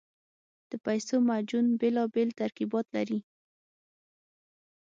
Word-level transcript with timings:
د 0.69 0.71
پیسو 0.85 1.15
معجون 1.27 1.65
بېلابېل 1.79 2.29
ترکیبات 2.39 2.85
لري. 2.95 3.19